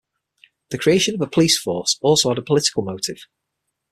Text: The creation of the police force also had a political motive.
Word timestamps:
The 0.71 0.79
creation 0.79 1.13
of 1.13 1.19
the 1.19 1.27
police 1.27 1.59
force 1.59 1.99
also 2.01 2.29
had 2.29 2.39
a 2.39 2.41
political 2.41 2.81
motive. 2.81 3.27